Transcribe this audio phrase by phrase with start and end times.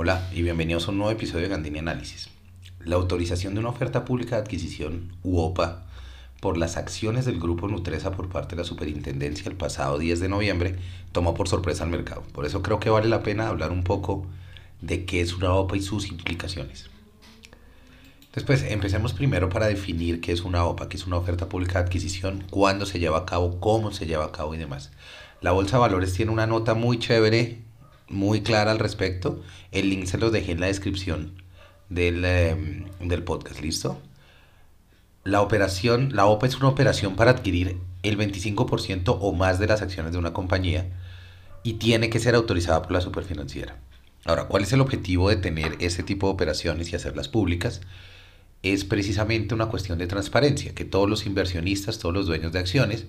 [0.00, 2.30] Hola y bienvenidos a un nuevo episodio de Gandini Análisis.
[2.84, 5.86] La autorización de una oferta pública de adquisición, UOPA,
[6.40, 10.28] por las acciones del grupo Nutresa por parte de la Superintendencia el pasado 10 de
[10.28, 10.76] noviembre
[11.10, 12.22] tomó por sorpresa al mercado.
[12.32, 14.24] Por eso creo que vale la pena hablar un poco
[14.80, 16.88] de qué es una OPA y sus implicaciones.
[18.32, 21.86] Después, empecemos primero para definir qué es una OPA, qué es una oferta pública de
[21.86, 24.92] adquisición, cuándo se lleva a cabo, cómo se lleva a cabo y demás.
[25.40, 27.66] La Bolsa Valores tiene una nota muy chévere,
[28.08, 29.42] muy clara al respecto.
[29.72, 31.42] El link se los dejé en la descripción
[31.88, 34.00] del, em, del podcast, ¿listo?
[35.24, 39.82] La operación, la OPA es una operación para adquirir el 25% o más de las
[39.82, 40.86] acciones de una compañía
[41.62, 43.76] y tiene que ser autorizada por la superfinanciera.
[44.24, 47.80] Ahora, ¿cuál es el objetivo de tener este tipo de operaciones y hacerlas públicas?
[48.62, 53.06] Es precisamente una cuestión de transparencia, que todos los inversionistas, todos los dueños de acciones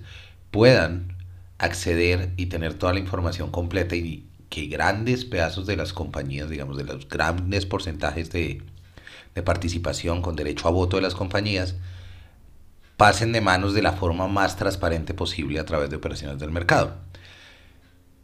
[0.50, 1.16] puedan
[1.58, 6.76] acceder y tener toda la información completa y que grandes pedazos de las compañías, digamos,
[6.76, 8.62] de los grandes porcentajes de,
[9.34, 11.76] de participación con derecho a voto de las compañías,
[12.96, 16.96] pasen de manos de la forma más transparente posible a través de operaciones del mercado.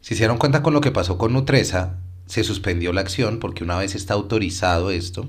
[0.03, 3.65] Si se dieron cuenta con lo que pasó con Nutresa, se suspendió la acción porque
[3.65, 5.29] una vez está autorizado esto,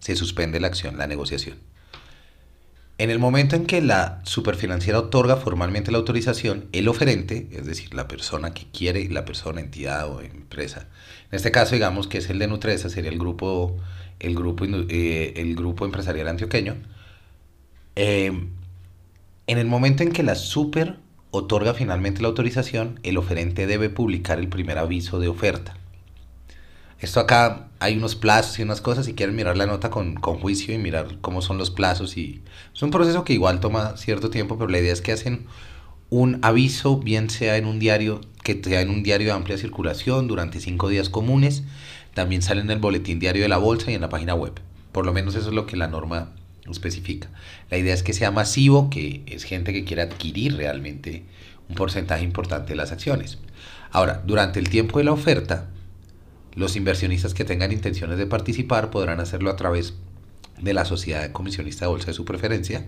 [0.00, 1.56] se suspende la acción, la negociación.
[2.98, 7.94] En el momento en que la superfinanciera otorga formalmente la autorización, el oferente, es decir,
[7.94, 10.88] la persona que quiere, la persona, entidad o empresa,
[11.30, 13.76] en este caso digamos que es el de Nutresa, sería el grupo,
[14.20, 16.76] el grupo, eh, el grupo empresarial antioqueño,
[17.96, 18.32] eh,
[19.46, 20.96] en el momento en que la super
[21.30, 25.76] otorga finalmente la autorización, el oferente debe publicar el primer aviso de oferta.
[27.02, 30.38] Esto acá hay unos plazos y unas cosas, si quieren mirar la nota con, con,
[30.38, 32.16] juicio y mirar cómo son los plazos.
[32.16, 35.46] y Es un proceso que igual toma cierto tiempo, pero la idea es que hacen
[36.10, 40.28] un aviso, bien sea en un diario, que sea en un diario de amplia circulación
[40.28, 41.64] durante cinco días comunes,
[42.14, 44.60] también sale en el boletín diario de la bolsa y en la página web.
[44.92, 46.30] Por lo menos eso es lo que la norma
[46.70, 47.30] especifica.
[47.68, 51.24] La idea es que sea masivo, que es gente que quiere adquirir realmente
[51.68, 53.38] un porcentaje importante de las acciones.
[53.90, 55.66] Ahora, durante el tiempo de la oferta,
[56.54, 59.94] los inversionistas que tengan intenciones de participar podrán hacerlo a través
[60.60, 62.86] de la sociedad comisionista de bolsa de su preferencia,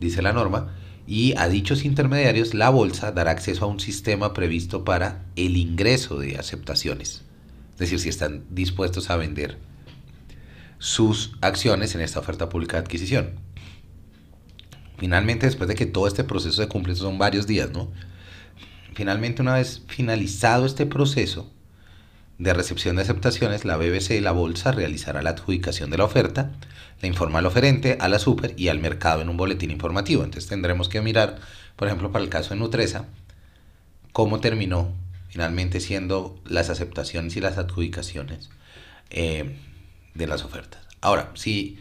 [0.00, 0.74] dice la norma,
[1.06, 6.18] y a dichos intermediarios la bolsa dará acceso a un sistema previsto para el ingreso
[6.18, 7.22] de aceptaciones,
[7.72, 9.58] es decir, si están dispuestos a vender
[10.78, 13.30] sus acciones en esta oferta pública de adquisición.
[14.98, 17.90] Finalmente, después de que todo este proceso se cumple, son varios días, ¿no?
[18.94, 21.50] Finalmente, una vez finalizado este proceso,
[22.40, 26.52] de recepción de aceptaciones, la BBC la Bolsa realizará la adjudicación de la oferta,
[27.02, 30.24] la informa al oferente, a la super y al mercado en un boletín informativo.
[30.24, 31.38] Entonces tendremos que mirar,
[31.76, 33.04] por ejemplo, para el caso de Nutresa,
[34.12, 34.90] cómo terminó
[35.28, 38.48] finalmente siendo las aceptaciones y las adjudicaciones
[39.10, 39.56] eh,
[40.14, 40.80] de las ofertas.
[41.02, 41.78] Ahora, si,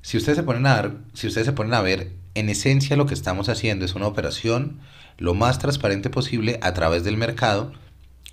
[0.00, 3.04] si, ustedes se ponen a dar, si ustedes se ponen a ver, en esencia lo
[3.04, 4.80] que estamos haciendo es una operación
[5.18, 7.72] lo más transparente posible a través del mercado,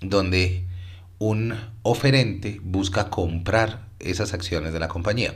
[0.00, 0.65] donde
[1.18, 5.34] un oferente busca comprar esas acciones de la compañía.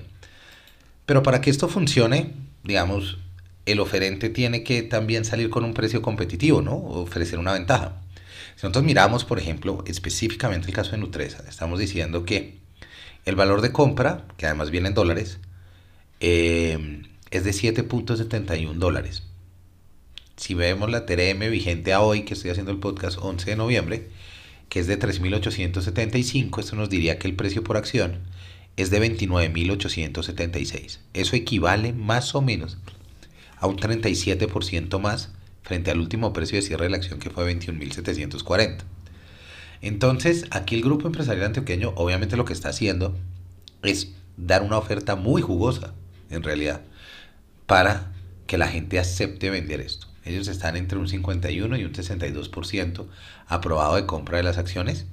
[1.07, 3.19] Pero para que esto funcione, digamos,
[3.67, 6.77] el oferente tiene que también salir con un precio competitivo, ¿no?
[6.77, 8.01] Ofrecer una ventaja.
[8.57, 12.59] Si nosotros miramos, por ejemplo, específicamente el caso de Nutresa, estamos diciendo que
[13.25, 15.39] el valor de compra, que además viene en dólares,
[16.21, 19.23] eh, es de 7.71 dólares.
[20.37, 24.11] Si vemos la TRM vigente a hoy, que estoy haciendo el podcast 11 de noviembre,
[24.71, 28.21] que es de 3.875, esto nos diría que el precio por acción
[28.77, 31.01] es de 29.876.
[31.13, 32.79] Eso equivale más o menos
[33.59, 35.33] a un 37% más
[35.63, 38.79] frente al último precio de cierre de la acción que fue 21.740.
[39.83, 43.17] Entonces, aquí el grupo empresarial antioqueño obviamente lo que está haciendo
[43.83, 45.95] es dar una oferta muy jugosa,
[46.31, 46.83] en realidad,
[47.67, 48.13] para
[48.47, 50.10] que la gente acepte vender esto.
[50.31, 53.07] Ellos están entre un 51 y un 62%
[53.47, 55.07] aprobado de compra de las acciones.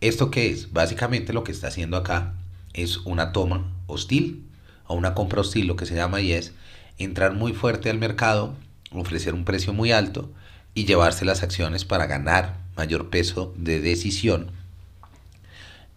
[0.00, 0.72] ¿Esto qué es?
[0.72, 2.34] Básicamente lo que está haciendo acá
[2.72, 4.44] es una toma hostil
[4.86, 6.52] o una compra hostil, lo que se llama, y es
[6.98, 8.54] entrar muy fuerte al mercado,
[8.92, 10.30] ofrecer un precio muy alto
[10.74, 14.52] y llevarse las acciones para ganar mayor peso de decisión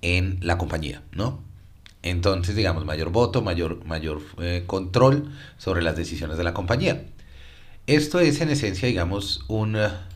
[0.02, 1.40] en la compañía, ¿no?
[2.02, 7.06] Entonces, digamos, mayor voto, mayor, mayor eh, control sobre las decisiones de la compañía.
[7.86, 10.08] Esto es en esencia, digamos, una,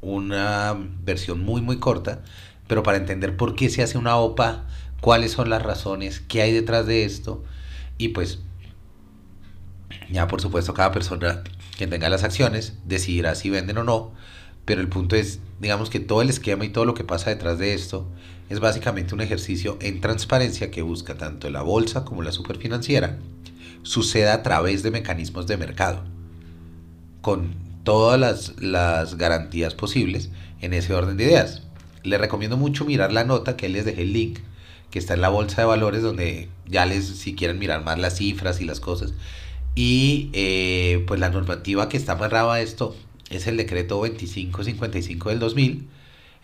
[0.00, 2.22] una versión muy, muy corta,
[2.68, 4.68] pero para entender por qué se hace una OPA,
[5.00, 7.42] cuáles son las razones, qué hay detrás de esto,
[7.98, 8.38] y pues
[10.12, 11.42] ya por supuesto cada persona
[11.76, 14.12] que tenga las acciones decidirá si venden o no,
[14.64, 17.58] pero el punto es, digamos que todo el esquema y todo lo que pasa detrás
[17.58, 18.08] de esto
[18.48, 23.18] es básicamente un ejercicio en transparencia que busca tanto la bolsa como la superfinanciera
[23.82, 26.04] suceda a través de mecanismos de mercado,
[27.20, 30.30] con todas las, las garantías posibles
[30.60, 31.62] en ese orden de ideas.
[32.02, 34.38] Les recomiendo mucho mirar la nota que les dejé el link,
[34.90, 38.16] que está en la bolsa de valores, donde ya les, si quieren mirar más las
[38.16, 39.12] cifras y las cosas.
[39.74, 42.96] Y eh, pues la normativa que está amarrada a esto
[43.30, 45.88] es el decreto 2555 del 2000,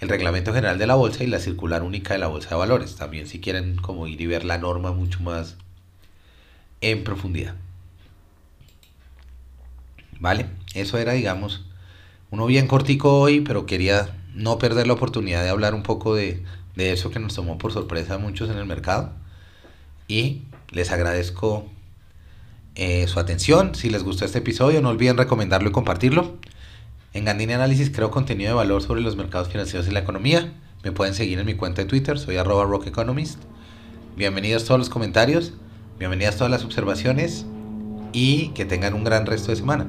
[0.01, 2.97] el reglamento general de la bolsa y la circular única de la bolsa de valores.
[2.97, 5.57] También si quieren como ir y ver la norma mucho más
[6.81, 7.55] en profundidad.
[10.21, 11.65] Vale, eso era digamos
[12.31, 16.43] uno bien cortico hoy, pero quería no perder la oportunidad de hablar un poco de,
[16.75, 19.13] de eso que nos tomó por sorpresa a muchos en el mercado.
[20.09, 21.67] Y les agradezco
[22.75, 23.75] eh, su atención.
[23.75, 26.37] Si les gustó este episodio, no olviden recomendarlo y compartirlo.
[27.15, 30.53] En Gandini Análisis creo contenido de valor sobre los mercados financieros y la economía.
[30.85, 33.39] Me pueden seguir en mi cuenta de Twitter, soy arroba rockeconomist.
[34.17, 35.55] Bienvenidos todos los comentarios,
[35.99, 37.47] bienvenidas todas las observaciones
[38.13, 39.87] y que tengan un gran resto de semana.